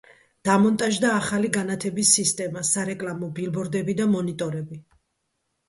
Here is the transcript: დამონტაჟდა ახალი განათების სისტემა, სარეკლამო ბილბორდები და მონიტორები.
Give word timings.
დამონტაჟდა 0.47 1.11
ახალი 1.17 1.51
განათების 1.57 2.15
სისტემა, 2.17 2.65
სარეკლამო 2.71 3.31
ბილბორდები 3.39 3.99
და 4.03 4.11
მონიტორები. 4.17 4.83